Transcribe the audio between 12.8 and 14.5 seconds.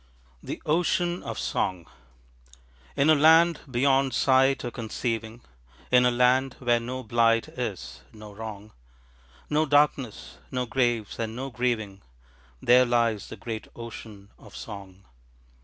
lies the great ocean